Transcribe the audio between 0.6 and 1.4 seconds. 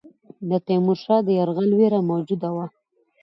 تیمورشاه د